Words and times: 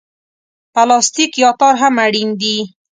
پلاستیک 0.73 1.31
یا 1.43 1.49
تار 1.59 1.75
هم 1.81 1.95
اړین 2.05 2.29
دي. 2.41 2.57